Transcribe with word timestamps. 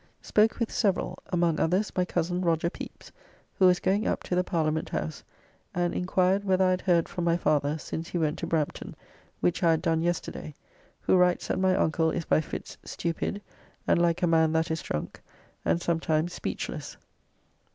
Spoke 0.23 0.57
with 0.57 0.71
several, 0.71 1.19
among 1.27 1.59
others 1.59 1.91
my 1.95 2.05
cozen 2.05 2.41
Roger 2.41 2.71
Pepys, 2.71 3.11
who 3.59 3.67
was 3.67 3.79
going 3.79 4.07
up 4.07 4.23
to 4.23 4.33
the 4.35 4.43
Parliament 4.43 4.89
House, 4.89 5.23
and 5.75 5.93
inquired 5.93 6.43
whether 6.43 6.65
I 6.65 6.71
had 6.71 6.81
heard 6.81 7.07
from 7.07 7.23
my 7.23 7.37
father 7.37 7.77
since 7.77 8.09
he 8.09 8.17
went 8.17 8.39
to 8.39 8.47
Brampton, 8.47 8.95
which 9.41 9.61
I 9.61 9.69
had 9.69 9.83
done 9.83 10.01
yesterday, 10.01 10.55
who 11.01 11.15
writes 11.17 11.49
that 11.49 11.59
my 11.59 11.75
uncle 11.75 12.09
is 12.09 12.25
by 12.25 12.41
fits 12.41 12.79
stupid, 12.83 13.43
and 13.87 14.01
like 14.01 14.23
a 14.23 14.25
man 14.27 14.53
that 14.53 14.71
is 14.71 14.81
drunk, 14.81 15.21
and 15.63 15.79
sometimes 15.79 16.33
speechless. 16.33 16.97